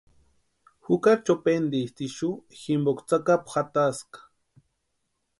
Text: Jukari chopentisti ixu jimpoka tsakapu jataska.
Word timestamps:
Jukari 0.85 1.21
chopentisti 1.25 2.03
ixu 2.11 2.29
jimpoka 2.59 3.01
tsakapu 3.07 3.49
jataska. 3.53 4.19